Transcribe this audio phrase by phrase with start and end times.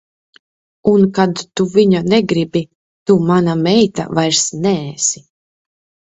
[0.91, 2.61] Un kad tu viņa negribi,
[3.09, 5.23] tu mana meita vairs neesi.